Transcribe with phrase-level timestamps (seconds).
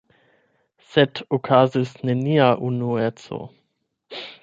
[0.93, 3.45] Sed okazis nenia unueco.